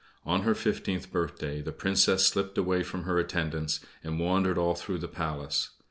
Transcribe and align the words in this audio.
On 0.25 0.41
her 0.41 0.55
fifteenth 0.55 1.11
birthday 1.11 1.61
the 1.61 1.71
Princess 1.71 2.25
slipped 2.25 2.57
away 2.57 2.81
from 2.81 3.03
her 3.03 3.19
attendants, 3.19 3.81
and 4.03 4.19
wandered 4.19 4.57
all 4.57 4.73
through 4.73 4.97
the 4.97 5.07
Palace. 5.07 5.69